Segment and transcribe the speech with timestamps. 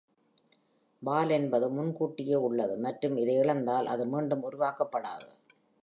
[1.01, 5.29] வால் என்பது முன்கூட்டியே உள்ளது மற்றும் அதை இழந்தால், அது மீண்டும் உருவாக்கப்படாது